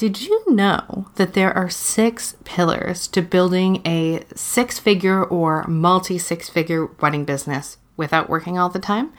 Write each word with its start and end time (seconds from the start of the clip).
Did 0.00 0.22
you 0.22 0.42
know 0.46 1.08
that 1.16 1.34
there 1.34 1.54
are 1.54 1.68
six 1.68 2.34
pillars 2.44 3.06
to 3.08 3.20
building 3.20 3.82
a 3.86 4.24
six 4.34 4.78
figure 4.78 5.22
or 5.22 5.66
multi 5.66 6.16
six 6.16 6.48
figure 6.48 6.86
wedding 6.86 7.26
business 7.26 7.76
without 7.98 8.30
working 8.30 8.58
all 8.58 8.70
the 8.70 8.78
time? 8.78 9.12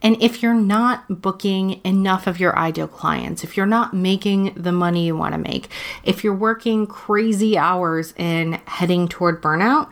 And 0.00 0.16
if 0.22 0.42
you're 0.42 0.54
not 0.54 1.20
booking 1.20 1.82
enough 1.84 2.26
of 2.26 2.40
your 2.40 2.58
ideal 2.58 2.88
clients, 2.88 3.44
if 3.44 3.58
you're 3.58 3.66
not 3.66 3.92
making 3.92 4.54
the 4.54 4.72
money 4.72 5.04
you 5.04 5.14
want 5.14 5.34
to 5.34 5.38
make, 5.38 5.68
if 6.02 6.24
you're 6.24 6.34
working 6.34 6.86
crazy 6.86 7.58
hours 7.58 8.14
and 8.16 8.54
heading 8.66 9.08
toward 9.08 9.42
burnout, 9.42 9.90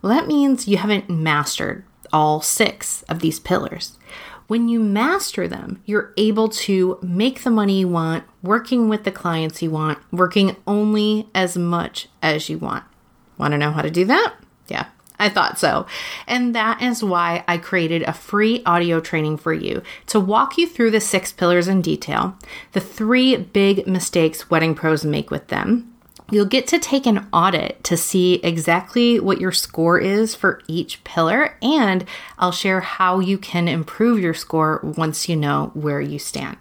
that 0.00 0.28
means 0.28 0.68
you 0.68 0.76
haven't 0.76 1.10
mastered 1.10 1.84
all 2.12 2.40
six 2.40 3.02
of 3.08 3.18
these 3.18 3.40
pillars. 3.40 3.98
When 4.52 4.68
you 4.68 4.80
master 4.80 5.48
them, 5.48 5.80
you're 5.86 6.12
able 6.18 6.50
to 6.50 6.98
make 7.00 7.42
the 7.42 7.50
money 7.50 7.78
you 7.78 7.88
want, 7.88 8.24
working 8.42 8.90
with 8.90 9.04
the 9.04 9.10
clients 9.10 9.62
you 9.62 9.70
want, 9.70 9.98
working 10.12 10.56
only 10.66 11.26
as 11.34 11.56
much 11.56 12.10
as 12.20 12.50
you 12.50 12.58
want. 12.58 12.84
Want 13.38 13.52
to 13.52 13.56
know 13.56 13.70
how 13.70 13.80
to 13.80 13.90
do 13.90 14.04
that? 14.04 14.34
Yeah, 14.68 14.88
I 15.18 15.30
thought 15.30 15.58
so. 15.58 15.86
And 16.26 16.54
that 16.54 16.82
is 16.82 17.02
why 17.02 17.44
I 17.48 17.56
created 17.56 18.02
a 18.02 18.12
free 18.12 18.62
audio 18.66 19.00
training 19.00 19.38
for 19.38 19.54
you 19.54 19.82
to 20.08 20.20
walk 20.20 20.58
you 20.58 20.68
through 20.68 20.90
the 20.90 21.00
six 21.00 21.32
pillars 21.32 21.66
in 21.66 21.80
detail, 21.80 22.36
the 22.72 22.80
three 22.80 23.38
big 23.38 23.86
mistakes 23.86 24.50
wedding 24.50 24.74
pros 24.74 25.02
make 25.02 25.30
with 25.30 25.48
them, 25.48 25.91
You'll 26.32 26.46
get 26.46 26.66
to 26.68 26.78
take 26.78 27.04
an 27.04 27.26
audit 27.30 27.84
to 27.84 27.94
see 27.94 28.36
exactly 28.36 29.20
what 29.20 29.38
your 29.38 29.52
score 29.52 29.98
is 29.98 30.34
for 30.34 30.62
each 30.66 31.04
pillar, 31.04 31.58
and 31.60 32.06
I'll 32.38 32.52
share 32.52 32.80
how 32.80 33.20
you 33.20 33.36
can 33.36 33.68
improve 33.68 34.18
your 34.18 34.32
score 34.32 34.80
once 34.82 35.28
you 35.28 35.36
know 35.36 35.72
where 35.74 36.00
you 36.00 36.18
stand. 36.18 36.56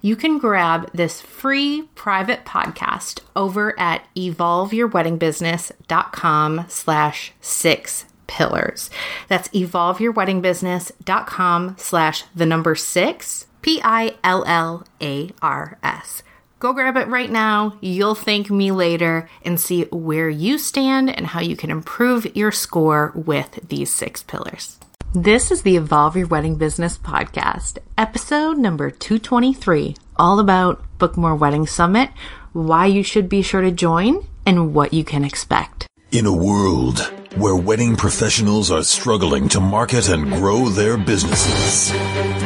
You 0.00 0.16
can 0.16 0.38
grab 0.38 0.90
this 0.92 1.20
free 1.20 1.82
private 1.94 2.44
podcast 2.44 3.20
over 3.36 3.78
at 3.78 4.04
evolveyourweddingbusiness.com 4.16 6.64
slash 6.66 7.32
six 7.40 8.06
pillars. 8.26 8.90
That's 9.28 9.46
evolveyourweddingbusiness.com 9.50 11.76
slash 11.78 12.24
the 12.34 12.46
number 12.46 12.74
six, 12.74 13.46
P 13.62 13.80
I 13.84 14.16
L 14.24 14.42
L 14.48 14.84
A 15.00 15.30
R 15.40 15.78
S. 15.84 16.24
Go 16.62 16.72
grab 16.72 16.96
it 16.96 17.08
right 17.08 17.28
now. 17.28 17.76
You'll 17.80 18.14
thank 18.14 18.48
me 18.48 18.70
later 18.70 19.28
and 19.44 19.58
see 19.58 19.82
where 19.90 20.30
you 20.30 20.58
stand 20.58 21.10
and 21.10 21.26
how 21.26 21.40
you 21.40 21.56
can 21.56 21.72
improve 21.72 22.36
your 22.36 22.52
score 22.52 23.10
with 23.16 23.58
these 23.68 23.92
six 23.92 24.22
pillars. 24.22 24.78
This 25.12 25.50
is 25.50 25.62
the 25.62 25.74
Evolve 25.76 26.16
Your 26.16 26.28
Wedding 26.28 26.54
Business 26.54 26.96
podcast, 26.96 27.78
episode 27.98 28.58
number 28.58 28.92
223, 28.92 29.96
all 30.16 30.38
about 30.38 30.84
Book 30.98 31.16
More 31.16 31.34
Wedding 31.34 31.66
Summit, 31.66 32.10
why 32.52 32.86
you 32.86 33.02
should 33.02 33.28
be 33.28 33.42
sure 33.42 33.62
to 33.62 33.72
join, 33.72 34.24
and 34.46 34.72
what 34.72 34.94
you 34.94 35.02
can 35.02 35.24
expect. 35.24 35.88
In 36.12 36.26
a 36.26 36.32
world 36.32 37.12
where 37.36 37.56
wedding 37.56 37.96
professionals 37.96 38.70
are 38.70 38.82
struggling 38.82 39.48
to 39.48 39.60
market 39.60 40.08
and 40.08 40.30
grow 40.32 40.68
their 40.68 40.98
businesses, 40.98 41.90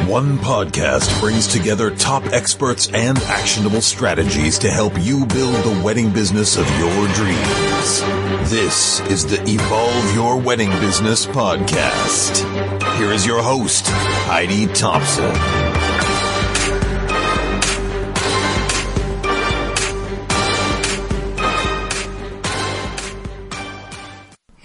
one 0.07 0.37
podcast 0.37 1.19
brings 1.19 1.45
together 1.47 1.91
top 1.91 2.25
experts 2.27 2.89
and 2.93 3.17
actionable 3.23 3.81
strategies 3.81 4.57
to 4.57 4.69
help 4.69 4.93
you 4.99 5.25
build 5.25 5.55
the 5.65 5.81
wedding 5.83 6.11
business 6.11 6.57
of 6.57 6.67
your 6.79 7.07
dreams. 7.13 8.01
This 8.49 9.01
is 9.09 9.25
the 9.25 9.41
Evolve 9.49 10.15
Your 10.15 10.39
Wedding 10.39 10.71
Business 10.79 11.25
podcast. 11.25 12.37
Here 12.97 13.11
is 13.11 13.25
your 13.25 13.41
host, 13.43 13.87
Heidi 13.87 14.67
Thompson. 14.67 15.66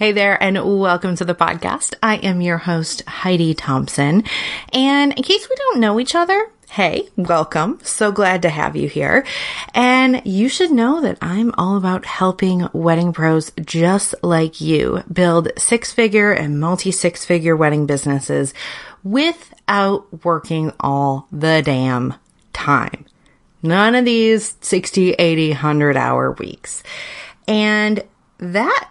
Hey 0.03 0.11
there, 0.11 0.37
and 0.43 0.61
welcome 0.79 1.15
to 1.15 1.23
the 1.23 1.33
podcast. 1.33 1.93
I 2.03 2.17
am 2.17 2.41
your 2.41 2.57
host, 2.57 3.03
Heidi 3.07 3.53
Thompson. 3.53 4.25
And 4.73 5.13
in 5.13 5.23
case 5.23 5.47
we 5.49 5.55
don't 5.55 5.79
know 5.79 5.97
each 5.97 6.13
other, 6.13 6.51
hey, 6.71 7.07
welcome. 7.15 7.79
So 7.83 8.11
glad 8.11 8.41
to 8.41 8.49
have 8.49 8.75
you 8.75 8.89
here. 8.89 9.25
And 9.73 10.21
you 10.25 10.49
should 10.49 10.71
know 10.71 10.99
that 10.99 11.19
I'm 11.21 11.53
all 11.57 11.77
about 11.77 12.03
helping 12.03 12.67
wedding 12.73 13.13
pros 13.13 13.53
just 13.65 14.13
like 14.21 14.59
you 14.59 15.03
build 15.09 15.53
six 15.57 15.93
figure 15.93 16.33
and 16.33 16.59
multi 16.59 16.91
six 16.91 17.23
figure 17.23 17.55
wedding 17.55 17.85
businesses 17.85 18.53
without 19.05 20.25
working 20.25 20.73
all 20.81 21.29
the 21.31 21.61
damn 21.63 22.15
time. 22.51 23.05
None 23.61 23.95
of 23.95 24.03
these 24.03 24.57
60, 24.59 25.13
80, 25.13 25.51
100 25.51 25.95
hour 25.95 26.33
weeks. 26.33 26.83
And 27.47 28.03
that 28.39 28.89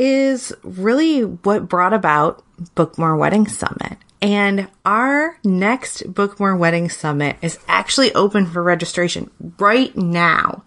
is 0.00 0.50
really 0.62 1.20
what 1.20 1.68
brought 1.68 1.92
about 1.92 2.42
Book 2.74 2.96
More 2.96 3.16
Wedding 3.16 3.46
Summit. 3.46 3.98
And 4.22 4.68
our 4.84 5.38
next 5.44 6.12
Book 6.14 6.40
More 6.40 6.56
Wedding 6.56 6.88
Summit 6.88 7.36
is 7.42 7.58
actually 7.68 8.14
open 8.14 8.46
for 8.46 8.62
registration 8.62 9.30
right 9.58 9.94
now. 9.94 10.64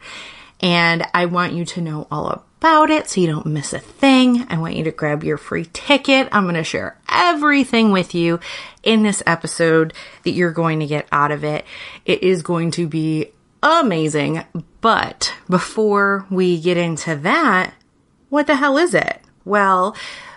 And 0.62 1.04
I 1.16 1.26
want 1.26 1.54
you 1.54 1.66
to 1.66 1.82
know 1.82 2.08
all 2.12 2.30
about 2.30 2.92
it 2.92 3.10
so 3.10 3.22
you 3.22 3.28
don't 3.28 3.48
miss 3.48 3.74
a 3.74 3.80
thing. 3.80 4.46
I 4.50 4.58
want 4.60 4.76
you 4.76 4.84
to 4.84 4.92
grab 4.92 5.24
your 5.24 5.38
free 5.38 5.68
ticket. 5.74 6.30
I'm 6.32 6.44
going 6.44 6.54
to 6.54 6.64
share 6.64 7.00
everything 7.10 7.92
with 7.92 8.14
you 8.14 8.40
in 8.84 9.02
this 9.02 9.24
episode 9.26 9.94
that 10.26 10.32
you're 10.32 10.52
going 10.52 10.80
to 10.80 10.86
get 10.86 11.08
out 11.12 11.32
of 11.32 11.44
it. 11.44 11.66
It 12.06 12.22
is 12.22 12.44
going 12.44 12.70
to 12.72 12.88
be 12.88 13.32
amazing. 13.64 14.46
But 14.80 15.34
before 15.50 16.28
we 16.30 16.62
get 16.62 16.78
into 16.78 17.16
that, 17.16 17.74
what 18.30 18.48
the 18.48 18.56
hell 18.56 18.78
is 18.78 18.94
it? 18.94 19.23
Well, 19.46 19.96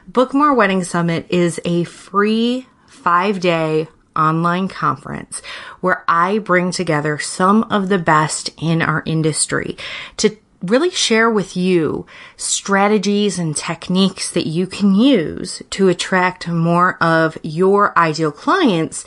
Book 0.08 0.34
More 0.34 0.54
Wedding 0.54 0.82
Summit 0.82 1.26
is 1.30 1.60
a 1.64 1.84
free 1.84 2.66
five 2.86 3.40
day 3.40 3.88
online 4.16 4.66
conference 4.66 5.42
where 5.80 6.04
I 6.08 6.38
bring 6.38 6.70
together 6.72 7.18
some 7.18 7.64
of 7.64 7.88
the 7.88 7.98
best 7.98 8.50
in 8.60 8.82
our 8.82 9.02
industry 9.06 9.76
to 10.16 10.36
really 10.62 10.90
share 10.90 11.30
with 11.30 11.56
you 11.56 12.06
strategies 12.36 13.38
and 13.38 13.56
techniques 13.56 14.30
that 14.30 14.46
you 14.46 14.66
can 14.66 14.94
use 14.94 15.62
to 15.70 15.88
attract 15.88 16.48
more 16.48 16.96
of 17.02 17.38
your 17.42 17.96
ideal 17.96 18.32
clients 18.32 19.04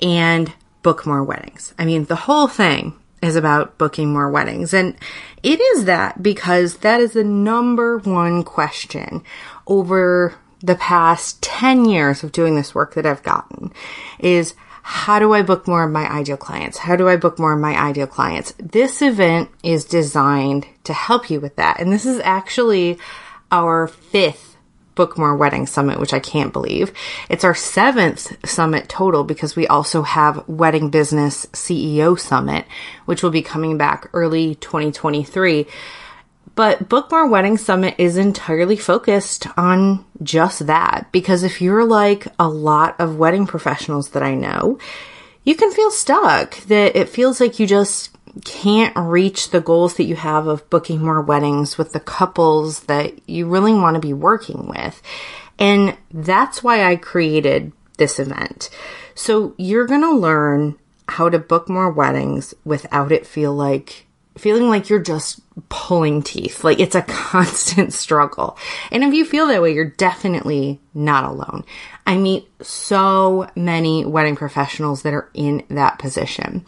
and 0.00 0.52
book 0.82 1.06
more 1.06 1.24
weddings. 1.24 1.74
I 1.78 1.84
mean, 1.84 2.04
the 2.04 2.16
whole 2.16 2.46
thing 2.46 2.99
is 3.22 3.36
about 3.36 3.78
booking 3.78 4.12
more 4.12 4.30
weddings. 4.30 4.72
And 4.72 4.96
it 5.42 5.60
is 5.60 5.84
that 5.84 6.22
because 6.22 6.78
that 6.78 7.00
is 7.00 7.12
the 7.12 7.24
number 7.24 7.98
one 7.98 8.42
question 8.42 9.22
over 9.66 10.34
the 10.62 10.74
past 10.74 11.42
10 11.42 11.84
years 11.86 12.22
of 12.22 12.32
doing 12.32 12.54
this 12.54 12.74
work 12.74 12.94
that 12.94 13.06
I've 13.06 13.22
gotten 13.22 13.72
is 14.18 14.54
how 14.82 15.18
do 15.18 15.32
I 15.34 15.42
book 15.42 15.68
more 15.68 15.84
of 15.84 15.90
my 15.90 16.10
ideal 16.10 16.36
clients? 16.36 16.78
How 16.78 16.96
do 16.96 17.08
I 17.08 17.16
book 17.16 17.38
more 17.38 17.52
of 17.52 17.60
my 17.60 17.78
ideal 17.78 18.06
clients? 18.06 18.54
This 18.58 19.02
event 19.02 19.50
is 19.62 19.84
designed 19.84 20.66
to 20.84 20.92
help 20.92 21.30
you 21.30 21.40
with 21.40 21.56
that. 21.56 21.80
And 21.80 21.92
this 21.92 22.06
is 22.06 22.20
actually 22.24 22.98
our 23.50 23.86
fifth 23.86 24.49
Book 24.94 25.16
More 25.16 25.36
Wedding 25.36 25.66
Summit, 25.66 25.98
which 26.00 26.12
I 26.12 26.18
can't 26.18 26.52
believe. 26.52 26.92
It's 27.28 27.44
our 27.44 27.54
seventh 27.54 28.36
summit 28.48 28.88
total 28.88 29.24
because 29.24 29.56
we 29.56 29.66
also 29.66 30.02
have 30.02 30.48
Wedding 30.48 30.90
Business 30.90 31.46
CEO 31.46 32.18
Summit, 32.18 32.64
which 33.06 33.22
will 33.22 33.30
be 33.30 33.42
coming 33.42 33.78
back 33.78 34.08
early 34.12 34.54
2023. 34.56 35.66
But 36.54 36.88
Book 36.88 37.10
More 37.10 37.28
Wedding 37.28 37.56
Summit 37.56 37.94
is 37.98 38.16
entirely 38.16 38.76
focused 38.76 39.46
on 39.56 40.04
just 40.22 40.66
that 40.66 41.08
because 41.12 41.42
if 41.42 41.62
you're 41.62 41.84
like 41.84 42.26
a 42.38 42.48
lot 42.48 43.00
of 43.00 43.16
wedding 43.16 43.46
professionals 43.46 44.10
that 44.10 44.22
I 44.22 44.34
know, 44.34 44.78
you 45.44 45.54
can 45.54 45.72
feel 45.72 45.90
stuck 45.90 46.56
that 46.64 46.96
it 46.96 47.08
feels 47.08 47.40
like 47.40 47.58
you 47.58 47.66
just 47.66 48.10
can't 48.44 48.96
reach 48.96 49.50
the 49.50 49.60
goals 49.60 49.94
that 49.94 50.04
you 50.04 50.16
have 50.16 50.46
of 50.46 50.68
booking 50.70 51.02
more 51.02 51.20
weddings 51.20 51.78
with 51.78 51.92
the 51.92 52.00
couples 52.00 52.80
that 52.80 53.28
you 53.28 53.46
really 53.46 53.72
want 53.72 53.94
to 53.94 54.00
be 54.00 54.12
working 54.12 54.68
with. 54.68 55.00
And 55.58 55.96
that's 56.12 56.62
why 56.62 56.84
I 56.84 56.96
created 56.96 57.72
this 57.98 58.18
event. 58.18 58.70
So 59.14 59.54
you're 59.58 59.86
going 59.86 60.00
to 60.00 60.14
learn 60.14 60.78
how 61.08 61.28
to 61.28 61.38
book 61.38 61.68
more 61.68 61.90
weddings 61.90 62.54
without 62.64 63.12
it 63.12 63.26
feel 63.26 63.52
like 63.52 64.06
feeling 64.38 64.68
like 64.68 64.88
you're 64.88 65.02
just 65.02 65.40
pulling 65.68 66.22
teeth. 66.22 66.64
Like 66.64 66.80
it's 66.80 66.94
a 66.94 67.02
constant 67.08 67.92
struggle. 67.92 68.56
And 68.90 69.04
if 69.04 69.12
you 69.12 69.24
feel 69.24 69.48
that 69.48 69.62
way, 69.62 69.74
you're 69.74 69.84
definitely 69.84 70.80
not 70.94 71.24
alone. 71.24 71.64
I 72.06 72.16
meet 72.16 72.48
so 72.62 73.48
many 73.54 74.04
wedding 74.04 74.36
professionals 74.36 75.02
that 75.02 75.14
are 75.14 75.30
in 75.34 75.64
that 75.68 75.98
position. 75.98 76.64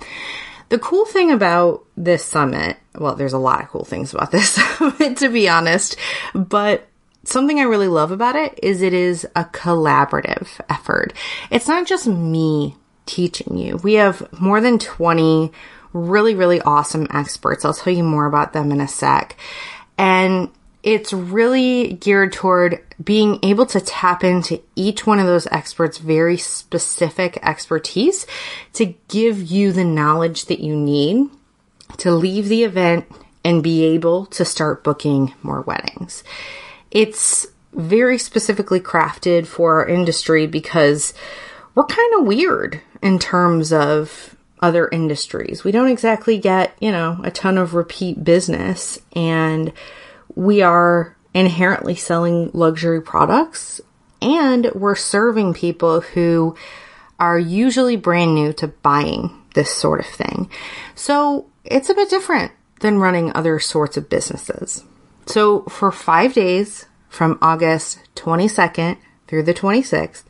The 0.72 0.78
cool 0.78 1.04
thing 1.04 1.30
about 1.30 1.84
this 1.98 2.24
summit, 2.24 2.78
well, 2.94 3.14
there's 3.14 3.34
a 3.34 3.38
lot 3.38 3.60
of 3.60 3.69
cool 3.69 3.84
things 3.84 4.14
about 4.14 4.30
this 4.30 4.48
summit, 4.78 5.19
to 5.19 5.28
be 5.28 5.46
honest, 5.46 5.98
but 6.34 6.88
something 7.24 7.60
I 7.60 7.64
really 7.64 7.88
love 7.88 8.10
about 8.10 8.36
it 8.36 8.58
is 8.62 8.80
it 8.80 8.94
is 8.94 9.26
a 9.36 9.44
collaborative 9.44 10.48
effort. 10.70 11.12
It's 11.50 11.69
not 11.69 11.86
just 11.86 12.06
me 12.06 12.76
teaching 13.04 13.58
you. 13.58 13.76
We 13.76 13.94
have 13.94 14.26
more 14.40 14.62
than 14.62 14.78
20 14.78 15.52
really, 15.92 16.34
really 16.34 16.62
awesome 16.62 17.06
experts. 17.10 17.66
I'll 17.66 17.74
tell 17.74 17.92
you 17.92 18.02
more 18.02 18.24
about 18.24 18.54
them 18.54 18.72
in 18.72 18.80
a 18.80 18.88
sec. 18.88 19.36
And 19.98 20.48
it's 20.82 21.12
really 21.12 21.93
geared 21.94 22.32
toward 22.32 22.81
being 23.02 23.38
able 23.43 23.67
to 23.67 23.81
tap 23.81 24.25
into 24.25 24.61
each 24.75 25.06
one 25.06 25.19
of 25.19 25.26
those 25.26 25.46
experts' 25.49 25.99
very 25.99 26.37
specific 26.37 27.38
expertise 27.43 28.26
to 28.73 28.94
give 29.08 29.43
you 29.43 29.73
the 29.73 29.84
knowledge 29.84 30.46
that 30.46 30.61
you 30.61 30.76
need 30.76 31.29
to 31.99 32.12
leave 32.12 32.49
the 32.49 32.64
event 32.64 33.06
and 33.44 33.62
be 33.62 33.84
able 33.84 34.26
to 34.26 34.44
start 34.44 34.82
booking 34.82 35.34
more 35.43 35.61
weddings. 35.62 36.25
It's 36.90 37.46
very 37.73 38.19
specifically 38.19 38.81
crafted 38.81 39.46
for 39.46 39.81
our 39.81 39.88
industry 39.88 40.46
because 40.46 41.14
we're 41.75 41.84
kind 41.84 42.14
of 42.20 42.26
weird 42.26 42.81
in 43.00 43.19
terms 43.19 43.73
of 43.73 44.37
other 44.61 44.88
industries. 44.88 45.64
We 45.64 45.73
don't 45.73 45.88
exactly 45.88 46.38
get, 46.38 46.76
you 46.81 46.93
know, 46.93 47.20
a 47.25 47.31
ton 47.31 47.58
of 47.58 47.75
repeat 47.75 48.23
business 48.23 48.99
and 49.14 49.73
we 50.34 50.62
are 50.62 51.17
inherently 51.34 51.94
selling 51.94 52.50
luxury 52.52 53.00
products 53.00 53.81
and 54.20 54.70
we're 54.75 54.94
serving 54.94 55.55
people 55.55 56.00
who 56.00 56.56
are 57.19 57.38
usually 57.38 57.96
brand 57.96 58.34
new 58.34 58.52
to 58.52 58.69
buying 58.69 59.31
this 59.55 59.70
sort 59.70 60.00
of 60.00 60.06
thing. 60.06 60.50
So 60.94 61.46
it's 61.64 61.90
a 61.90 61.94
bit 61.94 62.11
different 62.11 62.52
than 62.81 62.99
running 62.99 63.32
other 63.34 63.58
sorts 63.58 63.96
of 63.96 64.08
businesses. 64.08 64.84
So 65.26 65.62
for 65.62 65.93
five 65.93 66.34
days 66.34 66.87
from 67.08 67.38
August 67.40 68.00
22nd 68.17 68.96
through 69.29 69.44
the 69.44 69.55
26th, 69.55 70.25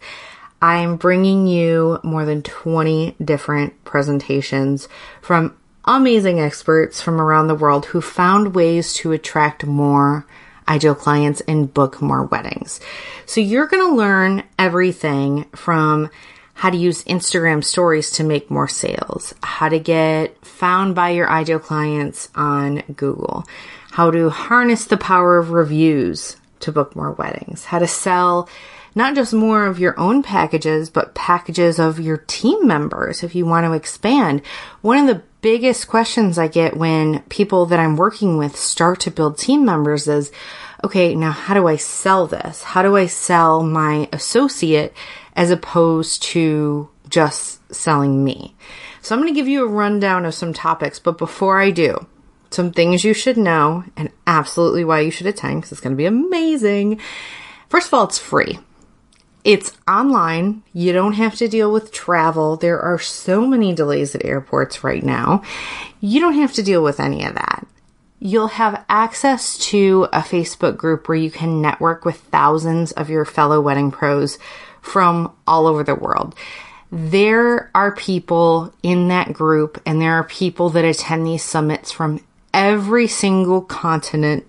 I'm 0.60 0.96
bringing 0.96 1.46
you 1.46 1.98
more 2.04 2.24
than 2.24 2.42
20 2.42 3.16
different 3.24 3.84
presentations 3.84 4.88
from 5.20 5.56
amazing 5.84 6.40
experts 6.40 7.00
from 7.00 7.20
around 7.20 7.48
the 7.48 7.54
world 7.54 7.86
who 7.86 8.00
found 8.00 8.54
ways 8.54 8.94
to 8.94 9.12
attract 9.12 9.66
more 9.66 10.26
ideal 10.68 10.94
clients 10.94 11.40
and 11.42 11.72
book 11.72 12.00
more 12.00 12.24
weddings. 12.24 12.80
So 13.26 13.40
you're 13.40 13.66
going 13.66 13.88
to 13.88 13.96
learn 13.96 14.44
everything 14.58 15.44
from 15.54 16.10
how 16.54 16.70
to 16.70 16.76
use 16.76 17.04
Instagram 17.04 17.64
stories 17.64 18.12
to 18.12 18.24
make 18.24 18.50
more 18.50 18.68
sales, 18.68 19.34
how 19.42 19.68
to 19.68 19.78
get 19.78 20.44
found 20.44 20.94
by 20.94 21.10
your 21.10 21.28
ideal 21.28 21.58
clients 21.58 22.28
on 22.34 22.82
Google, 22.94 23.44
how 23.90 24.10
to 24.10 24.30
harness 24.30 24.84
the 24.84 24.96
power 24.96 25.38
of 25.38 25.50
reviews 25.50 26.36
to 26.60 26.70
book 26.70 26.94
more 26.94 27.12
weddings, 27.12 27.64
how 27.64 27.78
to 27.78 27.88
sell 27.88 28.48
not 28.94 29.14
just 29.14 29.32
more 29.32 29.66
of 29.66 29.78
your 29.78 29.98
own 29.98 30.22
packages, 30.22 30.90
but 30.90 31.14
packages 31.14 31.78
of 31.78 31.98
your 31.98 32.18
team 32.18 32.66
members 32.66 33.22
if 33.22 33.34
you 33.34 33.46
want 33.46 33.64
to 33.64 33.72
expand. 33.72 34.42
One 34.82 34.98
of 34.98 35.06
the 35.06 35.22
biggest 35.42 35.88
questions 35.88 36.38
I 36.38 36.48
get 36.48 36.76
when 36.76 37.20
people 37.22 37.66
that 37.66 37.78
I'm 37.78 37.96
working 37.96 38.38
with 38.38 38.56
start 38.56 39.00
to 39.00 39.10
build 39.10 39.36
team 39.36 39.64
members 39.64 40.08
is, 40.08 40.32
okay, 40.84 41.14
now 41.14 41.32
how 41.32 41.52
do 41.52 41.66
I 41.66 41.76
sell 41.76 42.26
this? 42.26 42.62
How 42.62 42.82
do 42.82 42.96
I 42.96 43.06
sell 43.06 43.62
my 43.62 44.08
associate 44.12 44.94
as 45.34 45.50
opposed 45.50 46.22
to 46.22 46.88
just 47.08 47.74
selling 47.74 48.24
me? 48.24 48.54
So 49.02 49.14
I'm 49.14 49.20
going 49.20 49.34
to 49.34 49.38
give 49.38 49.48
you 49.48 49.64
a 49.64 49.68
rundown 49.68 50.24
of 50.24 50.34
some 50.34 50.52
topics, 50.52 51.00
but 51.00 51.18
before 51.18 51.60
I 51.60 51.70
do, 51.70 52.06
some 52.50 52.70
things 52.70 53.02
you 53.02 53.12
should 53.12 53.36
know 53.36 53.84
and 53.96 54.10
absolutely 54.26 54.84
why 54.84 55.00
you 55.00 55.10
should 55.10 55.26
attend 55.26 55.62
because 55.62 55.72
it's 55.72 55.80
going 55.80 55.92
to 55.92 55.96
be 55.96 56.06
amazing. 56.06 57.00
First 57.68 57.88
of 57.88 57.94
all, 57.94 58.04
it's 58.04 58.18
free. 58.18 58.58
It's 59.44 59.76
online. 59.88 60.62
You 60.72 60.92
don't 60.92 61.14
have 61.14 61.34
to 61.36 61.48
deal 61.48 61.72
with 61.72 61.92
travel. 61.92 62.56
There 62.56 62.80
are 62.80 62.98
so 62.98 63.46
many 63.46 63.74
delays 63.74 64.14
at 64.14 64.24
airports 64.24 64.84
right 64.84 65.02
now. 65.02 65.42
You 66.00 66.20
don't 66.20 66.34
have 66.34 66.52
to 66.54 66.62
deal 66.62 66.82
with 66.82 67.00
any 67.00 67.24
of 67.24 67.34
that. 67.34 67.66
You'll 68.20 68.48
have 68.48 68.84
access 68.88 69.58
to 69.70 70.06
a 70.12 70.20
Facebook 70.20 70.76
group 70.76 71.08
where 71.08 71.18
you 71.18 71.30
can 71.30 71.60
network 71.60 72.04
with 72.04 72.16
thousands 72.16 72.92
of 72.92 73.10
your 73.10 73.24
fellow 73.24 73.60
wedding 73.60 73.90
pros 73.90 74.38
from 74.80 75.34
all 75.44 75.66
over 75.66 75.82
the 75.82 75.96
world. 75.96 76.36
There 76.92 77.70
are 77.74 77.96
people 77.96 78.72
in 78.82 79.08
that 79.08 79.32
group 79.32 79.80
and 79.84 80.00
there 80.00 80.12
are 80.12 80.24
people 80.24 80.70
that 80.70 80.84
attend 80.84 81.26
these 81.26 81.42
summits 81.42 81.90
from 81.90 82.20
every 82.54 83.08
single 83.08 83.62
continent 83.62 84.46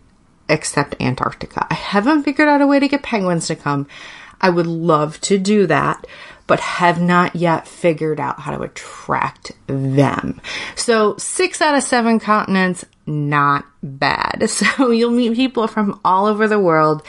except 0.50 1.02
Antarctica. 1.02 1.66
I 1.70 1.76
haven't 1.76 2.24
figured 2.24 2.50
out 2.50 2.62
a 2.62 2.68
way 2.68 2.80
to 2.80 2.88
get 2.88 3.02
penguins 3.02 3.48
to 3.48 3.56
come. 3.56 3.88
I 4.42 4.50
would 4.50 4.68
love 4.68 5.20
to 5.22 5.38
do 5.38 5.68
that, 5.68 6.06
but 6.48 6.60
have 6.60 7.02
not 7.02 7.36
yet 7.36 7.68
figured 7.68 8.20
out 8.20 8.40
how 8.40 8.56
to 8.56 8.64
attract 8.64 9.54
them. 9.68 10.42
So 10.76 11.16
six 11.18 11.62
out 11.62 11.76
of 11.76 11.84
seven 11.84 12.20
continents, 12.20 12.86
not 13.06 13.66
bad. 13.82 14.50
So 14.50 14.92
you'll 14.92 15.12
meet 15.12 15.36
people 15.36 15.68
from 15.68 16.00
all 16.06 16.26
over 16.26 16.48
the 16.48 16.60
world. 16.60 17.04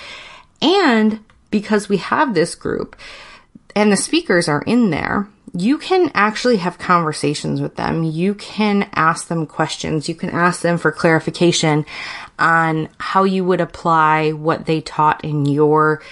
And 0.62 1.24
because 1.50 1.88
we 1.88 1.98
have 1.98 2.34
this 2.34 2.54
group 2.54 2.96
and 3.76 3.92
the 3.92 3.96
speakers 3.96 4.48
are 4.48 4.62
in 4.62 4.90
there, 4.90 5.28
you 5.56 5.78
can 5.78 6.10
actually 6.14 6.56
have 6.56 6.78
conversations 6.78 7.60
with 7.60 7.76
them. 7.76 8.02
You 8.02 8.34
can 8.34 8.88
ask 8.94 9.28
them 9.28 9.46
questions. 9.46 10.08
You 10.08 10.16
can 10.16 10.30
ask 10.30 10.62
them 10.62 10.78
for 10.78 10.90
clarification 10.90 11.86
on 12.38 12.88
how 12.98 13.22
you 13.22 13.44
would 13.44 13.60
apply 13.60 14.32
what 14.32 14.66
they 14.66 14.80
taught 14.80 15.24
in 15.24 15.46
your 15.46 16.02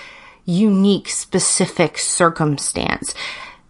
unique, 0.44 1.08
specific 1.08 1.98
circumstance. 1.98 3.14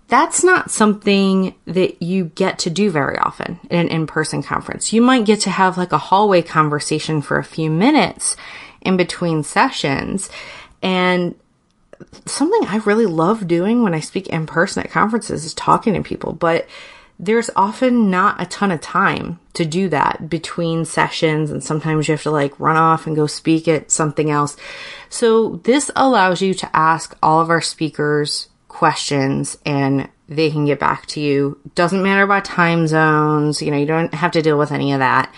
That's 0.08 0.44
not 0.44 0.70
something 0.70 1.54
that 1.66 2.02
you 2.02 2.26
get 2.26 2.58
to 2.60 2.70
do 2.70 2.90
very 2.90 3.16
often 3.16 3.58
in 3.70 3.80
an 3.80 3.88
in-person 3.88 4.42
conference. 4.42 4.92
You 4.92 5.00
might 5.00 5.24
get 5.24 5.40
to 5.40 5.50
have 5.50 5.78
like 5.78 5.92
a 5.92 5.98
hallway 5.98 6.42
conversation 6.42 7.22
for 7.22 7.38
a 7.38 7.44
few 7.44 7.70
minutes 7.70 8.36
in 8.82 8.96
between 8.96 9.42
sessions. 9.42 10.28
And 10.82 11.34
something 12.26 12.68
I 12.68 12.76
really 12.78 13.06
love 13.06 13.46
doing 13.46 13.82
when 13.82 13.94
I 13.94 14.00
speak 14.00 14.26
in 14.28 14.46
person 14.46 14.82
at 14.82 14.90
conferences 14.90 15.44
is 15.44 15.54
talking 15.54 15.94
to 15.94 16.02
people, 16.02 16.32
but 16.32 16.66
there's 17.18 17.50
often 17.54 18.10
not 18.10 18.40
a 18.40 18.46
ton 18.46 18.70
of 18.70 18.80
time 18.80 19.38
to 19.54 19.64
do 19.64 19.88
that 19.88 20.28
between 20.28 20.84
sessions 20.84 21.50
and 21.50 21.62
sometimes 21.62 22.08
you 22.08 22.12
have 22.12 22.22
to 22.22 22.30
like 22.30 22.58
run 22.58 22.76
off 22.76 23.06
and 23.06 23.14
go 23.14 23.26
speak 23.26 23.68
at 23.68 23.90
something 23.90 24.30
else. 24.30 24.56
So 25.08 25.60
this 25.64 25.90
allows 25.94 26.42
you 26.42 26.54
to 26.54 26.76
ask 26.76 27.16
all 27.22 27.40
of 27.40 27.50
our 27.50 27.60
speakers 27.60 28.48
questions 28.68 29.58
and 29.66 30.08
they 30.28 30.50
can 30.50 30.64
get 30.64 30.80
back 30.80 31.06
to 31.06 31.20
you. 31.20 31.58
Doesn't 31.74 32.02
matter 32.02 32.22
about 32.22 32.44
time 32.44 32.86
zones, 32.86 33.62
you 33.62 33.70
know, 33.70 33.76
you 33.76 33.86
don't 33.86 34.14
have 34.14 34.32
to 34.32 34.42
deal 34.42 34.58
with 34.58 34.72
any 34.72 34.92
of 34.92 35.00
that. 35.00 35.32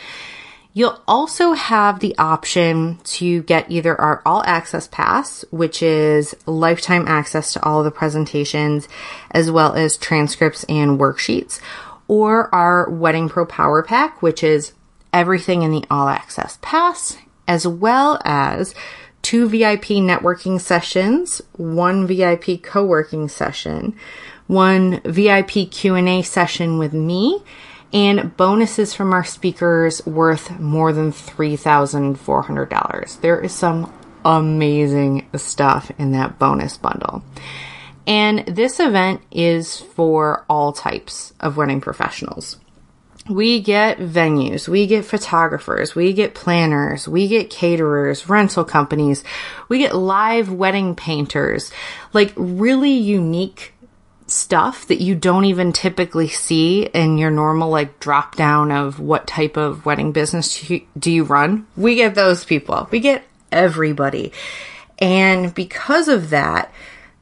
You'll 0.76 1.00
also 1.06 1.52
have 1.52 2.00
the 2.00 2.18
option 2.18 2.98
to 3.04 3.44
get 3.44 3.70
either 3.70 3.98
our 3.98 4.20
all 4.26 4.42
access 4.44 4.88
pass, 4.88 5.44
which 5.52 5.84
is 5.84 6.34
lifetime 6.46 7.06
access 7.06 7.52
to 7.52 7.64
all 7.64 7.84
the 7.84 7.92
presentations, 7.92 8.88
as 9.30 9.52
well 9.52 9.74
as 9.74 9.96
transcripts 9.96 10.64
and 10.64 10.98
worksheets, 10.98 11.60
or 12.08 12.52
our 12.52 12.90
Wedding 12.90 13.28
Pro 13.28 13.46
Power 13.46 13.84
Pack, 13.84 14.20
which 14.20 14.42
is 14.42 14.72
everything 15.12 15.62
in 15.62 15.70
the 15.70 15.84
all 15.92 16.08
access 16.08 16.58
pass, 16.60 17.18
as 17.46 17.68
well 17.68 18.20
as 18.24 18.74
two 19.22 19.48
VIP 19.48 20.02
networking 20.02 20.60
sessions, 20.60 21.40
one 21.52 22.04
VIP 22.04 22.60
co-working 22.60 23.28
session, 23.28 23.94
one 24.48 25.00
VIP 25.04 25.70
Q&A 25.70 26.22
session 26.22 26.78
with 26.78 26.92
me, 26.92 27.44
and 27.94 28.36
bonuses 28.36 28.92
from 28.92 29.14
our 29.14 29.24
speakers 29.24 30.04
worth 30.04 30.58
more 30.58 30.92
than 30.92 31.12
$3,400. 31.12 33.20
There 33.20 33.40
is 33.40 33.52
some 33.52 33.92
amazing 34.24 35.28
stuff 35.36 35.92
in 35.96 36.10
that 36.12 36.40
bonus 36.40 36.76
bundle. 36.76 37.22
And 38.06 38.44
this 38.46 38.80
event 38.80 39.22
is 39.30 39.80
for 39.80 40.44
all 40.48 40.72
types 40.72 41.32
of 41.38 41.56
wedding 41.56 41.80
professionals. 41.80 42.58
We 43.30 43.62
get 43.62 43.98
venues, 43.98 44.68
we 44.68 44.86
get 44.86 45.06
photographers, 45.06 45.94
we 45.94 46.12
get 46.12 46.34
planners, 46.34 47.08
we 47.08 47.26
get 47.26 47.48
caterers, 47.48 48.28
rental 48.28 48.64
companies, 48.64 49.24
we 49.70 49.78
get 49.78 49.94
live 49.94 50.52
wedding 50.52 50.94
painters, 50.94 51.70
like 52.12 52.34
really 52.36 52.92
unique 52.92 53.72
stuff 54.34 54.86
that 54.88 55.00
you 55.00 55.14
don't 55.14 55.44
even 55.44 55.72
typically 55.72 56.28
see 56.28 56.84
in 56.86 57.18
your 57.18 57.30
normal 57.30 57.70
like 57.70 58.00
drop 58.00 58.34
down 58.36 58.72
of 58.72 58.98
what 59.00 59.26
type 59.26 59.56
of 59.56 59.86
wedding 59.86 60.12
business 60.12 60.70
do 60.98 61.10
you 61.10 61.24
run. 61.24 61.66
We 61.76 61.94
get 61.94 62.14
those 62.14 62.44
people. 62.44 62.88
We 62.90 63.00
get 63.00 63.24
everybody. 63.52 64.32
And 64.98 65.54
because 65.54 66.08
of 66.08 66.30
that, 66.30 66.72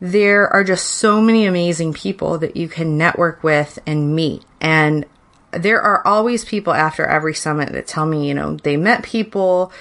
there 0.00 0.49
are 0.49 0.64
just 0.64 0.87
so 0.87 1.21
many 1.21 1.47
amazing 1.47 1.92
people 1.92 2.38
that 2.38 2.57
you 2.57 2.69
can 2.69 2.99
network 2.99 3.45
with 3.45 3.78
and 3.87 4.16
meet. 4.16 4.45
And 4.61 5.04
there 5.52 5.81
are 5.81 6.07
always 6.07 6.45
people 6.45 6.73
after 6.73 7.07
every 7.07 7.35
summit 7.35 7.73
that 7.73 7.87
tell 7.87 8.07
me, 8.07 8.26
you 8.26 8.35
know, 8.35 8.57
they 8.57 8.76
met 8.76 9.04
people 9.04 9.73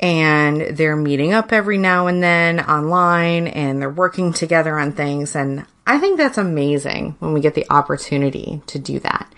and 0.00 0.76
they're 0.76 0.96
meeting 0.96 1.32
up 1.32 1.52
every 1.52 1.78
now 1.78 2.08
and 2.08 2.22
then 2.22 2.60
online 2.60 3.46
and 3.46 3.80
they're 3.80 3.88
working 3.88 4.32
together 4.32 4.76
on 4.78 4.92
things. 4.92 5.36
And 5.36 5.64
I 5.86 5.98
think 5.98 6.16
that's 6.16 6.38
amazing 6.38 7.16
when 7.18 7.32
we 7.32 7.40
get 7.40 7.54
the 7.54 7.66
opportunity 7.70 8.62
to 8.66 8.78
do 8.78 9.00
that. 9.00 9.32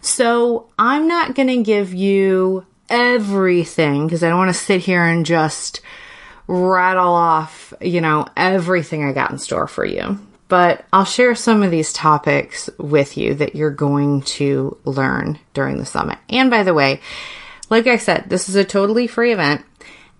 So 0.00 0.68
I'm 0.78 1.08
not 1.08 1.34
going 1.34 1.48
to 1.48 1.62
give 1.62 1.94
you 1.94 2.66
everything 2.88 4.06
because 4.06 4.22
I 4.22 4.28
don't 4.28 4.38
want 4.38 4.54
to 4.54 4.60
sit 4.60 4.80
here 4.82 5.02
and 5.02 5.24
just 5.24 5.80
rattle 6.46 7.12
off, 7.12 7.72
you 7.80 8.00
know, 8.00 8.26
everything 8.36 9.04
I 9.04 9.12
got 9.12 9.30
in 9.30 9.38
store 9.38 9.66
for 9.66 9.84
you. 9.84 10.18
But 10.48 10.84
I'll 10.92 11.04
share 11.04 11.34
some 11.34 11.62
of 11.62 11.70
these 11.70 11.92
topics 11.92 12.70
with 12.78 13.18
you 13.18 13.34
that 13.34 13.54
you're 13.54 13.70
going 13.70 14.22
to 14.22 14.78
learn 14.84 15.38
during 15.52 15.76
the 15.76 15.84
summit. 15.84 16.18
And 16.30 16.50
by 16.50 16.62
the 16.62 16.72
way, 16.72 17.00
like 17.68 17.86
I 17.86 17.98
said, 17.98 18.24
this 18.28 18.48
is 18.48 18.54
a 18.54 18.64
totally 18.64 19.06
free 19.06 19.32
event. 19.32 19.64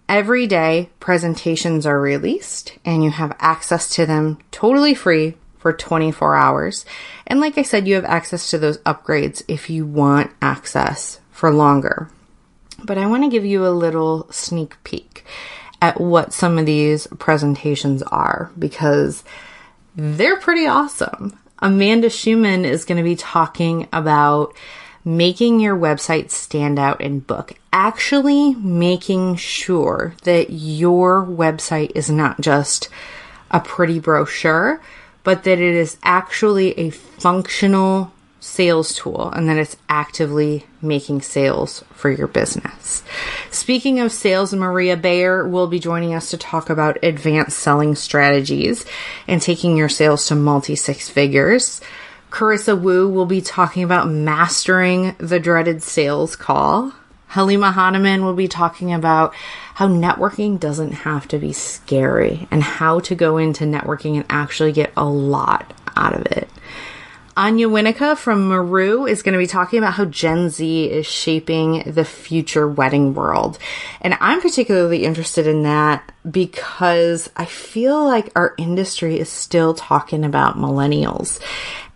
Every 0.06 0.46
day, 0.46 0.90
presentations 1.00 1.86
are 1.86 2.00
released 2.00 2.76
and 2.84 3.02
you 3.02 3.10
have 3.10 3.36
access 3.38 3.88
to 3.96 4.06
them 4.06 4.38
totally 4.50 4.94
free 4.94 5.34
for 5.58 5.72
24 5.72 6.34
hours. 6.34 6.84
And 7.26 7.40
like 7.40 7.58
I 7.58 7.62
said, 7.62 7.86
you 7.86 7.94
have 7.96 8.04
access 8.04 8.50
to 8.50 8.58
those 8.58 8.78
upgrades 8.78 9.42
if 9.48 9.68
you 9.68 9.84
want 9.84 10.30
access 10.40 11.20
for 11.30 11.52
longer. 11.52 12.08
But 12.84 12.98
I 12.98 13.06
want 13.06 13.24
to 13.24 13.30
give 13.30 13.44
you 13.44 13.66
a 13.66 13.70
little 13.70 14.26
sneak 14.30 14.82
peek 14.84 15.24
at 15.80 16.00
what 16.00 16.32
some 16.32 16.58
of 16.58 16.66
these 16.66 17.06
presentations 17.18 18.02
are 18.02 18.50
because 18.58 19.24
they're 19.96 20.38
pretty 20.38 20.66
awesome. 20.66 21.38
Amanda 21.60 22.08
Schumann 22.08 22.64
is 22.64 22.84
going 22.84 22.98
to 22.98 23.04
be 23.04 23.16
talking 23.16 23.88
about 23.92 24.54
making 25.04 25.60
your 25.60 25.76
website 25.76 26.30
stand 26.30 26.78
out 26.78 27.00
in 27.00 27.20
book, 27.20 27.52
actually 27.72 28.54
making 28.54 29.36
sure 29.36 30.14
that 30.22 30.50
your 30.50 31.24
website 31.24 31.92
is 31.94 32.10
not 32.10 32.40
just 32.40 32.88
a 33.50 33.60
pretty 33.60 33.98
brochure, 33.98 34.80
but 35.28 35.44
that 35.44 35.58
it 35.58 35.74
is 35.74 35.98
actually 36.02 36.72
a 36.78 36.88
functional 36.88 38.10
sales 38.40 38.94
tool 38.94 39.28
and 39.36 39.46
that 39.46 39.58
it's 39.58 39.76
actively 39.86 40.64
making 40.80 41.20
sales 41.20 41.84
for 41.92 42.10
your 42.10 42.26
business. 42.26 43.02
Speaking 43.50 44.00
of 44.00 44.10
sales, 44.10 44.54
Maria 44.54 44.96
Bayer 44.96 45.46
will 45.46 45.66
be 45.66 45.80
joining 45.80 46.14
us 46.14 46.30
to 46.30 46.38
talk 46.38 46.70
about 46.70 47.04
advanced 47.04 47.58
selling 47.58 47.94
strategies 47.94 48.86
and 49.26 49.42
taking 49.42 49.76
your 49.76 49.90
sales 49.90 50.26
to 50.28 50.34
multi 50.34 50.74
six 50.74 51.10
figures. 51.10 51.82
Carissa 52.30 52.80
Wu 52.80 53.06
will 53.06 53.26
be 53.26 53.42
talking 53.42 53.82
about 53.82 54.08
mastering 54.08 55.14
the 55.18 55.38
dreaded 55.38 55.82
sales 55.82 56.36
call. 56.36 56.94
Halima 57.28 57.70
Hahnemann 57.72 58.24
will 58.24 58.34
be 58.34 58.48
talking 58.48 58.92
about 58.92 59.34
how 59.74 59.86
networking 59.88 60.58
doesn't 60.58 60.92
have 60.92 61.28
to 61.28 61.38
be 61.38 61.52
scary 61.52 62.48
and 62.50 62.62
how 62.62 63.00
to 63.00 63.14
go 63.14 63.36
into 63.36 63.64
networking 63.64 64.16
and 64.16 64.26
actually 64.28 64.72
get 64.72 64.92
a 64.96 65.04
lot 65.04 65.72
out 65.96 66.14
of 66.14 66.26
it. 66.26 66.48
Anya 67.38 67.68
Winnica 67.68 68.16
from 68.16 68.48
Maru 68.48 69.06
is 69.06 69.22
going 69.22 69.34
to 69.34 69.38
be 69.38 69.46
talking 69.46 69.78
about 69.78 69.92
how 69.92 70.06
Gen 70.06 70.50
Z 70.50 70.90
is 70.90 71.06
shaping 71.06 71.84
the 71.86 72.04
future 72.04 72.66
wedding 72.66 73.14
world. 73.14 73.60
And 74.00 74.18
I'm 74.20 74.40
particularly 74.40 75.04
interested 75.04 75.46
in 75.46 75.62
that 75.62 76.10
because 76.28 77.30
I 77.36 77.44
feel 77.44 78.04
like 78.04 78.32
our 78.34 78.54
industry 78.58 79.20
is 79.20 79.28
still 79.28 79.72
talking 79.72 80.24
about 80.24 80.56
millennials. 80.56 81.40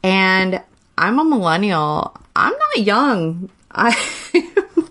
And 0.05 0.63
I'm 0.97 1.19
a 1.19 1.25
millennial. 1.25 2.17
I'm 2.37 2.53
not 2.53 2.87
young. 2.87 3.51
I'm 3.73 3.97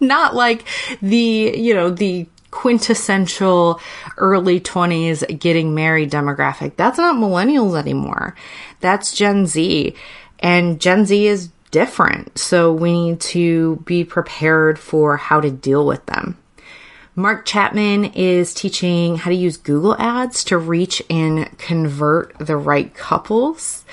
not 0.07 0.35
like 0.35 0.65
the, 1.01 1.53
you 1.55 1.73
know, 1.73 1.89
the 1.89 2.27
quintessential 2.51 3.79
early 4.17 4.59
20s 4.59 5.39
getting 5.39 5.73
married 5.73 6.11
demographic. 6.11 6.75
That's 6.75 6.97
not 6.97 7.15
millennials 7.15 7.79
anymore. 7.79 8.35
That's 8.81 9.13
Gen 9.13 9.47
Z. 9.47 9.95
And 10.39 10.81
Gen 10.81 11.05
Z 11.05 11.27
is 11.27 11.49
different. 11.71 12.37
So 12.37 12.73
we 12.73 12.91
need 12.91 13.21
to 13.21 13.77
be 13.85 14.03
prepared 14.03 14.77
for 14.77 15.17
how 15.17 15.39
to 15.39 15.49
deal 15.49 15.85
with 15.85 16.05
them. 16.07 16.37
Mark 17.15 17.45
Chapman 17.45 18.05
is 18.05 18.53
teaching 18.53 19.17
how 19.17 19.29
to 19.29 19.35
use 19.35 19.57
Google 19.57 19.95
Ads 19.99 20.45
to 20.45 20.57
reach 20.57 21.01
and 21.09 21.57
convert 21.57 22.37
the 22.39 22.55
right 22.55 22.93
couples. 22.93 23.85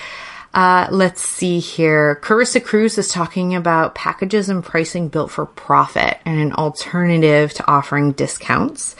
Uh, 0.54 0.88
let's 0.90 1.22
see 1.22 1.58
here. 1.58 2.18
Carissa 2.22 2.62
Cruz 2.64 2.98
is 2.98 3.08
talking 3.08 3.54
about 3.54 3.94
packages 3.94 4.48
and 4.48 4.64
pricing 4.64 5.08
built 5.08 5.30
for 5.30 5.46
profit 5.46 6.18
and 6.24 6.40
an 6.40 6.52
alternative 6.54 7.52
to 7.54 7.70
offering 7.70 8.12
discounts. 8.12 8.96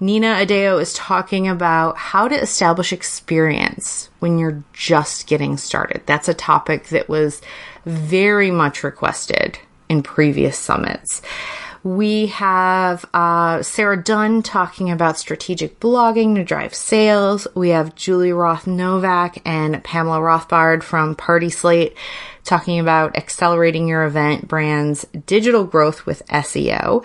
Nina 0.00 0.38
Adeo 0.42 0.78
is 0.78 0.92
talking 0.92 1.48
about 1.48 1.96
how 1.96 2.28
to 2.28 2.34
establish 2.40 2.92
experience 2.92 4.10
when 4.18 4.38
you're 4.38 4.62
just 4.72 5.26
getting 5.26 5.56
started. 5.56 6.02
That's 6.04 6.28
a 6.28 6.34
topic 6.34 6.88
that 6.88 7.08
was 7.08 7.40
very 7.86 8.50
much 8.50 8.84
requested 8.84 9.58
in 9.88 10.02
previous 10.02 10.58
summits. 10.58 11.22
We 11.84 12.28
have 12.28 13.04
uh, 13.12 13.62
Sarah 13.62 14.02
Dunn 14.02 14.42
talking 14.42 14.90
about 14.90 15.18
strategic 15.18 15.80
blogging 15.80 16.34
to 16.36 16.42
drive 16.42 16.74
sales. 16.74 17.46
We 17.54 17.68
have 17.68 17.94
Julie 17.94 18.32
Roth 18.32 18.66
Novak 18.66 19.42
and 19.44 19.84
Pamela 19.84 20.18
Rothbard 20.18 20.82
from 20.82 21.14
PartySlate 21.14 21.94
talking 22.42 22.78
about 22.78 23.16
accelerating 23.16 23.86
your 23.86 24.04
event 24.04 24.48
brand's 24.48 25.04
digital 25.26 25.64
growth 25.64 26.06
with 26.06 26.26
SEO. 26.28 27.04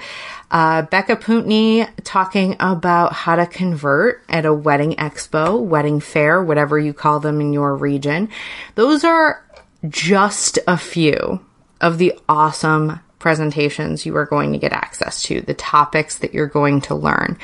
Uh, 0.49 0.83
Becca 0.83 1.17
Puntney 1.17 1.89
talking 2.05 2.55
about 2.61 3.11
how 3.11 3.35
to 3.35 3.45
convert 3.45 4.23
at 4.29 4.45
a 4.45 4.53
wedding 4.53 4.93
expo, 4.93 5.61
wedding 5.61 5.99
fair, 5.99 6.41
whatever 6.41 6.79
you 6.79 6.93
call 6.93 7.19
them 7.19 7.41
in 7.41 7.51
your 7.51 7.75
region. 7.75 8.29
Those 8.75 9.03
are 9.03 9.45
just 9.89 10.57
a 10.67 10.77
few 10.77 11.45
of 11.81 11.97
the 11.97 12.17
awesome 12.29 13.01
presentations 13.19 14.05
you 14.05 14.15
are 14.15 14.25
going 14.25 14.53
to 14.53 14.57
get 14.57 14.71
access 14.71 15.21
to, 15.23 15.41
the 15.41 15.53
topics 15.53 16.17
that 16.17 16.33
you're 16.33 16.47
going 16.47 16.79
to 16.81 16.95
learn. 16.95 17.37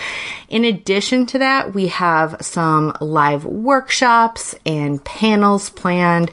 In 0.49 0.65
addition 0.65 1.27
to 1.27 1.37
that, 1.39 1.73
we 1.73 1.87
have 1.87 2.37
some 2.41 2.95
live 3.01 3.45
workshops 3.45 4.55
and 4.65 5.03
panels 5.03 5.69
planned. 5.69 6.31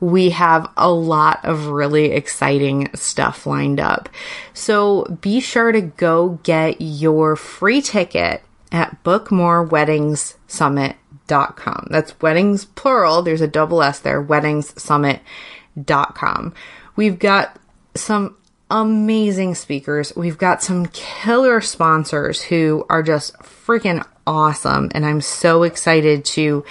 We 0.00 0.30
have 0.30 0.70
a 0.76 0.90
lot 0.90 1.44
of 1.44 1.66
really 1.66 2.12
exciting 2.12 2.90
stuff 2.94 3.46
lined 3.46 3.80
up. 3.80 4.08
So 4.52 5.04
be 5.20 5.40
sure 5.40 5.72
to 5.72 5.80
go 5.80 6.38
get 6.42 6.80
your 6.80 7.36
free 7.36 7.82
ticket 7.82 8.42
at 8.70 9.02
bookmoreweddingssummit.com. 9.04 11.86
That's 11.90 12.20
weddings 12.20 12.64
plural. 12.64 13.22
There's 13.22 13.40
a 13.40 13.48
double 13.48 13.82
S 13.82 13.98
there, 14.00 14.22
weddingssummit.com. 14.22 16.54
We've 16.96 17.18
got 17.18 17.58
some 17.94 18.36
amazing 18.70 19.54
speakers. 19.54 20.14
We've 20.16 20.38
got 20.38 20.62
some 20.62 20.86
killer 20.86 21.60
sponsors 21.60 22.42
who 22.42 22.86
are 22.88 23.02
just 23.02 23.36
freaking 23.38 24.04
awesome. 24.26 24.90
And 24.94 25.04
I'm 25.04 25.20
so 25.20 25.62
excited 25.62 26.24
to 26.26 26.64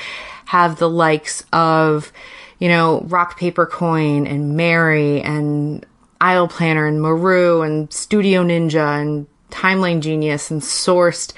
have 0.45 0.77
the 0.77 0.89
likes 0.89 1.43
of, 1.53 2.11
you 2.59 2.67
know, 2.67 3.05
RockPaperCoin 3.07 4.29
and 4.29 4.57
Mary 4.57 5.21
and 5.21 5.85
Aisle 6.19 6.47
Planner 6.47 6.85
and 6.87 7.01
Maru 7.01 7.61
and 7.61 7.91
Studio 7.91 8.43
Ninja 8.43 9.01
and 9.01 9.27
Timeline 9.51 10.01
Genius 10.01 10.51
and 10.51 10.61
Sourced 10.61 11.33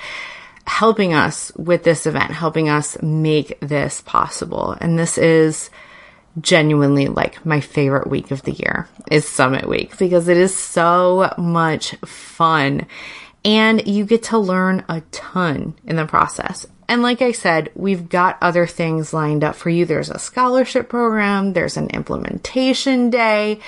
helping 0.68 1.14
us 1.14 1.52
with 1.56 1.84
this 1.84 2.06
event, 2.06 2.32
helping 2.32 2.70
us 2.70 3.02
make 3.02 3.60
this 3.60 4.02
possible. 4.02 4.76
And 4.82 4.98
this 4.98 5.18
is 5.18 5.70
genuinely 6.42 7.08
like 7.08 7.46
my 7.46 7.60
favorite 7.60 8.08
week 8.08 8.32
of 8.32 8.44
the 8.44 8.52
year 8.52 8.88
is 9.10 9.28
Summit 9.28 9.68
Week 9.68 9.98
because 9.98 10.28
it 10.28 10.38
is 10.38 10.56
so 10.56 11.34
much 11.38 11.96
fun 12.06 12.88
and 13.44 13.88
you 13.88 14.06
get 14.06 14.24
to 14.24 14.40
learn 14.40 14.84
a 14.90 15.02
ton 15.12 15.76
in 15.86 15.96
the 15.96 16.06
process. 16.06 16.66
And 16.88 17.02
like 17.02 17.22
I 17.22 17.32
said, 17.32 17.72
we've 17.76 18.10
got 18.10 18.38
other 18.42 18.68
things 18.68 19.14
lined 19.14 19.44
up 19.44 19.56
for 19.56 19.70
you. 19.70 19.86
There's 19.86 20.10
a 20.10 20.20
scholarship 20.20 20.90
program, 20.90 21.54
there's 21.54 21.78
an 21.78 21.90
implementation 21.90 23.10
day. 23.10 23.60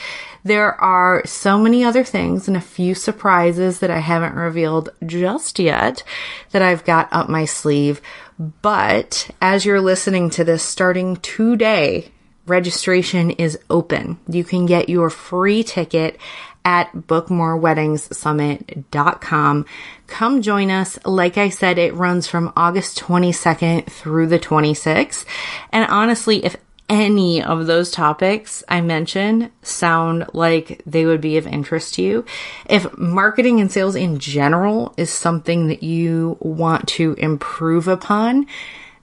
There 0.44 0.80
are 0.80 1.24
so 1.26 1.58
many 1.58 1.84
other 1.84 2.04
things 2.04 2.48
and 2.48 2.56
a 2.56 2.62
few 2.62 2.96
surprises 2.96 3.80
that 3.80 3.92
I 3.92 4.00
haven't 4.00 4.36
revealed 4.36 4.90
just 5.06 5.60
yet 5.60 6.04
that 6.52 6.62
I've 6.62 6.86
got 6.86 7.10
up 7.12 7.28
my 7.28 7.46
sleeve. 7.46 8.02
But 8.40 9.30
as 9.42 9.66
you're 9.66 9.82
listening 9.82 10.30
to 10.32 10.44
this, 10.44 10.64
starting 10.64 11.18
today, 11.18 12.12
registration 12.48 13.32
is 13.32 13.58
open. 13.70 14.18
You 14.28 14.44
can 14.44 14.66
get 14.66 14.90
your 14.90 15.10
free 15.10 15.64
ticket 15.64 16.20
at 16.66 16.92
bookmoreweddingssummit.com. 16.94 19.66
Come 20.08 20.42
join 20.42 20.70
us. 20.70 21.00
Like 21.06 21.38
I 21.38 21.48
said, 21.50 21.78
it 21.78 21.94
runs 21.94 22.28
from 22.28 22.52
August 22.58 23.00
22nd 23.00 23.86
through 23.86 24.28
the 24.28 24.40
26th. 24.40 25.24
And 25.72 25.90
honestly, 25.90 26.44
if 26.44 26.58
any 26.90 27.44
of 27.44 27.68
those 27.68 27.92
topics 27.92 28.64
I 28.68 28.82
mentioned 28.82 29.50
sound 29.62 30.26
like 30.34 30.82
they 30.86 31.06
would 31.06 31.22
be 31.22 31.38
of 31.38 31.48
interest 31.48 31.94
to 31.96 32.02
you, 32.02 32.26
if 32.70 32.98
marketing 32.98 33.62
and 33.62 33.72
sales 33.72 33.96
in 33.96 34.20
general 34.20 34.94
is 34.98 35.10
something 35.10 35.68
that 35.68 35.84
you 35.84 36.36
want 36.40 36.88
to 36.90 37.14
improve 37.14 37.88
upon, 37.88 38.46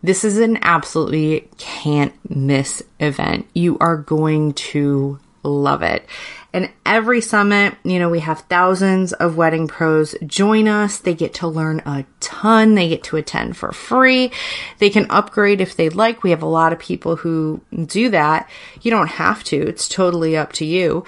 this 0.05 0.23
is 0.23 0.37
an 0.37 0.59
absolutely 0.61 1.49
can't 1.57 2.13
miss 2.29 2.83
event. 3.01 3.47
You 3.55 3.79
are 3.79 3.97
going 3.97 4.53
to 4.53 5.19
love 5.43 5.81
it. 5.81 6.07
And 6.53 6.71
every 6.85 7.23
summit, 7.23 7.75
you 7.85 7.99
know, 7.99 8.11
we 8.11 8.21
have 8.21 8.41
thousands 8.41 9.15
of 9.15 9.39
wedding 9.39 9.67
pros 9.67 10.15
join 10.27 10.69
us. 10.69 10.99
They 10.99 11.15
get 11.15 11.33
to 11.35 11.49
learn 11.49 11.81
a 11.87 12.05
ton. 12.21 12.75
They 12.75 12.91
get 12.91 13.03
to 13.05 13.17
attend 13.17 13.57
for 13.57 13.73
free. 13.73 14.31
They 14.79 14.91
can 14.91 15.07
upgrade 15.09 15.63
if 15.63 15.75
they'd 15.75 15.95
like. 15.95 16.23
We 16.23 16.31
have 16.31 16.43
a 16.43 16.47
lot 16.47 16.75
of 16.75 16.79
people 16.79 17.17
who 17.17 17.63
do 17.87 18.11
that. 18.11 18.49
You 18.83 18.91
don't 18.91 19.09
have 19.09 19.43
to. 19.45 19.57
It's 19.57 19.89
totally 19.89 20.37
up 20.37 20.53
to 20.55 20.67
you. 20.67 21.05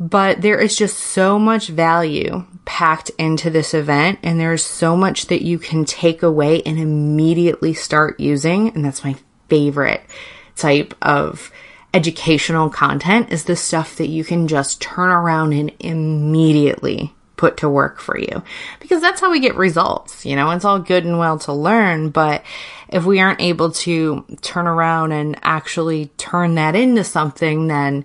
But 0.00 0.42
there 0.42 0.58
is 0.58 0.76
just 0.76 0.96
so 0.98 1.38
much 1.38 1.68
value 1.68 2.44
packed 2.64 3.10
into 3.18 3.50
this 3.50 3.74
event 3.74 4.20
and 4.22 4.38
there's 4.38 4.64
so 4.64 4.96
much 4.96 5.26
that 5.26 5.42
you 5.42 5.58
can 5.58 5.84
take 5.84 6.22
away 6.22 6.62
and 6.62 6.78
immediately 6.78 7.74
start 7.74 8.20
using. 8.20 8.68
And 8.74 8.84
that's 8.84 9.02
my 9.02 9.16
favorite 9.48 10.02
type 10.54 10.94
of 11.02 11.50
educational 11.94 12.70
content 12.70 13.32
is 13.32 13.44
the 13.44 13.56
stuff 13.56 13.96
that 13.96 14.08
you 14.08 14.22
can 14.22 14.46
just 14.46 14.80
turn 14.80 15.10
around 15.10 15.52
and 15.52 15.72
immediately 15.80 17.14
put 17.36 17.56
to 17.56 17.68
work 17.68 17.98
for 18.00 18.18
you 18.18 18.42
because 18.80 19.00
that's 19.00 19.20
how 19.20 19.30
we 19.30 19.40
get 19.40 19.56
results. 19.56 20.26
You 20.26 20.36
know, 20.36 20.50
it's 20.50 20.64
all 20.64 20.78
good 20.78 21.04
and 21.04 21.18
well 21.18 21.38
to 21.40 21.52
learn, 21.52 22.10
but 22.10 22.44
if 22.88 23.04
we 23.04 23.20
aren't 23.20 23.40
able 23.40 23.70
to 23.72 24.24
turn 24.42 24.66
around 24.66 25.12
and 25.12 25.38
actually 25.42 26.06
turn 26.18 26.56
that 26.56 26.74
into 26.74 27.04
something, 27.04 27.68
then 27.68 28.04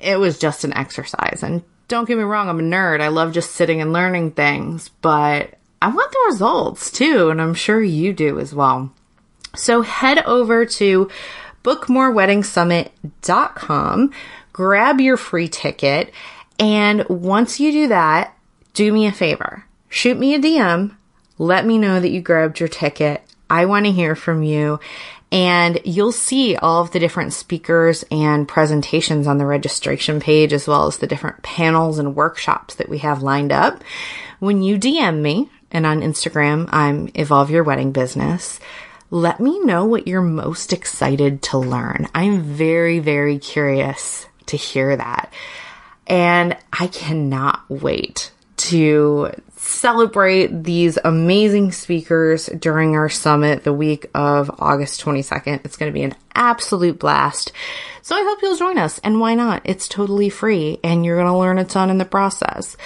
it 0.00 0.18
was 0.18 0.38
just 0.38 0.64
an 0.64 0.74
exercise. 0.74 1.42
And 1.42 1.62
don't 1.88 2.06
get 2.06 2.16
me 2.16 2.24
wrong, 2.24 2.48
I'm 2.48 2.60
a 2.60 2.62
nerd. 2.62 3.00
I 3.00 3.08
love 3.08 3.32
just 3.32 3.50
sitting 3.52 3.80
and 3.80 3.92
learning 3.92 4.30
things, 4.32 4.90
but 5.00 5.54
I 5.80 5.88
want 5.88 6.10
the 6.12 6.24
results 6.26 6.90
too, 6.90 7.30
and 7.30 7.40
I'm 7.40 7.54
sure 7.54 7.80
you 7.80 8.12
do 8.12 8.38
as 8.38 8.54
well. 8.54 8.92
So 9.56 9.80
head 9.82 10.18
over 10.24 10.66
to 10.66 11.10
bookmoreweddingssummit.com, 11.64 14.12
grab 14.52 15.00
your 15.00 15.16
free 15.16 15.48
ticket, 15.48 16.12
and 16.58 17.08
once 17.08 17.60
you 17.60 17.72
do 17.72 17.88
that, 17.88 18.36
do 18.74 18.92
me 18.92 19.06
a 19.06 19.12
favor. 19.12 19.64
Shoot 19.88 20.18
me 20.18 20.34
a 20.34 20.38
DM. 20.38 20.94
Let 21.38 21.64
me 21.64 21.78
know 21.78 21.98
that 22.00 22.10
you 22.10 22.20
grabbed 22.20 22.60
your 22.60 22.68
ticket. 22.68 23.22
I 23.50 23.66
want 23.66 23.86
to 23.86 23.92
hear 23.92 24.14
from 24.14 24.42
you. 24.42 24.80
And 25.30 25.80
you'll 25.84 26.12
see 26.12 26.56
all 26.56 26.82
of 26.82 26.90
the 26.90 26.98
different 26.98 27.34
speakers 27.34 28.04
and 28.10 28.48
presentations 28.48 29.26
on 29.26 29.36
the 29.36 29.44
registration 29.44 30.20
page, 30.20 30.54
as 30.54 30.66
well 30.66 30.86
as 30.86 30.98
the 30.98 31.06
different 31.06 31.42
panels 31.42 31.98
and 31.98 32.16
workshops 32.16 32.76
that 32.76 32.88
we 32.88 32.98
have 32.98 33.22
lined 33.22 33.52
up. 33.52 33.82
When 34.38 34.62
you 34.62 34.78
DM 34.78 35.20
me, 35.20 35.50
and 35.70 35.84
on 35.84 36.00
Instagram, 36.00 36.68
I'm 36.72 37.10
Evolve 37.14 37.50
Your 37.50 37.62
Wedding 37.62 37.92
Business 37.92 38.58
let 39.10 39.40
me 39.40 39.58
know 39.60 39.86
what 39.86 40.06
you're 40.06 40.20
most 40.20 40.72
excited 40.72 41.42
to 41.42 41.58
learn. 41.58 42.06
I'm 42.14 42.42
very, 42.42 42.98
very 42.98 43.38
curious 43.38 44.26
to 44.46 44.56
hear 44.56 44.96
that. 44.96 45.32
And 46.06 46.56
I 46.72 46.88
cannot 46.88 47.62
wait 47.68 48.32
to 48.58 49.32
celebrate 49.56 50.64
these 50.64 50.98
amazing 51.04 51.72
speakers 51.72 52.46
during 52.46 52.96
our 52.96 53.08
summit 53.08 53.64
the 53.64 53.72
week 53.72 54.06
of 54.14 54.50
August 54.58 55.00
22nd. 55.02 55.64
It's 55.64 55.76
going 55.76 55.90
to 55.90 55.94
be 55.94 56.04
an 56.04 56.14
absolute 56.34 56.98
blast. 56.98 57.52
So 58.02 58.16
I 58.16 58.22
hope 58.22 58.40
you'll 58.40 58.56
join 58.56 58.78
us. 58.78 58.98
And 59.00 59.20
why 59.20 59.34
not? 59.34 59.62
It's 59.64 59.88
totally 59.88 60.30
free 60.30 60.78
and 60.82 61.04
you're 61.04 61.16
going 61.16 61.26
to 61.26 61.36
learn 61.36 61.58
a 61.58 61.64
ton 61.64 61.90
in 61.90 61.98
the 61.98 62.04
process. 62.04 62.76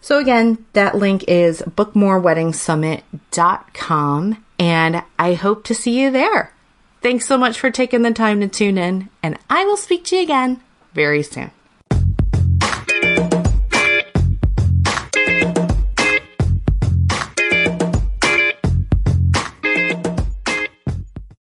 So 0.00 0.18
again, 0.18 0.64
that 0.72 0.96
link 0.96 1.24
is 1.28 1.62
bookmoreweddingssummit.com 1.62 4.44
and 4.58 5.02
I 5.18 5.34
hope 5.34 5.64
to 5.64 5.74
see 5.74 6.00
you 6.00 6.10
there. 6.10 6.54
Thanks 7.02 7.26
so 7.26 7.36
much 7.36 7.58
for 7.58 7.70
taking 7.70 8.00
the 8.02 8.12
time 8.12 8.40
to 8.40 8.48
tune 8.48 8.78
in 8.78 9.10
and 9.22 9.38
I 9.48 9.66
will 9.66 9.76
speak 9.76 10.04
to 10.06 10.16
you 10.16 10.22
again 10.22 10.62
very 10.94 11.22
soon. 11.22 11.50